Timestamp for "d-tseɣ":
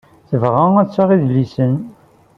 0.87-1.09